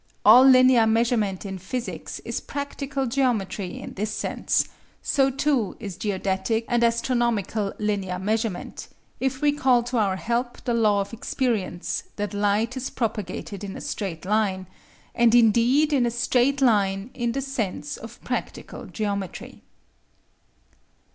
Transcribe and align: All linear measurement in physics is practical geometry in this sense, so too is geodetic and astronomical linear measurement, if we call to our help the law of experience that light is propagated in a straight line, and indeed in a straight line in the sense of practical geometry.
All 0.25 0.43
linear 0.43 0.87
measurement 0.87 1.45
in 1.45 1.59
physics 1.59 2.17
is 2.25 2.41
practical 2.41 3.05
geometry 3.05 3.79
in 3.79 3.93
this 3.93 4.09
sense, 4.09 4.67
so 5.03 5.29
too 5.29 5.77
is 5.79 5.95
geodetic 5.95 6.65
and 6.67 6.83
astronomical 6.83 7.71
linear 7.77 8.17
measurement, 8.17 8.87
if 9.19 9.43
we 9.43 9.51
call 9.51 9.83
to 9.83 9.99
our 9.99 10.15
help 10.15 10.63
the 10.63 10.73
law 10.73 11.01
of 11.01 11.13
experience 11.13 12.01
that 12.15 12.33
light 12.33 12.75
is 12.75 12.89
propagated 12.89 13.63
in 13.63 13.77
a 13.77 13.79
straight 13.81 14.25
line, 14.25 14.65
and 15.13 15.35
indeed 15.35 15.93
in 15.93 16.07
a 16.07 16.09
straight 16.09 16.63
line 16.63 17.11
in 17.13 17.33
the 17.33 17.39
sense 17.41 17.95
of 17.95 18.19
practical 18.23 18.87
geometry. 18.87 19.61